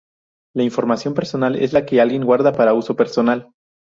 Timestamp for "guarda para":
2.25-2.73